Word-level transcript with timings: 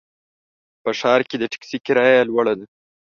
په 0.83 0.91
ښار 0.99 1.21
کې 1.29 1.35
د 1.39 1.43
ټکسي 1.53 1.77
کرایه 1.85 2.27
لوړه 2.29 2.53
ده. 2.59 2.65